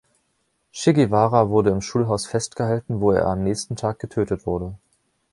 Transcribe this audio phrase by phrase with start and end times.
[0.71, 4.73] Che Guevara wurde im Schulhaus festgehalten, wo er am nächsten Tag getötet wurde.